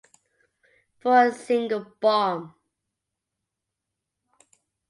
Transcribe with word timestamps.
"For 0.99 1.27
a 1.27 1.31
single 1.31 1.85
bomb" 1.99 2.55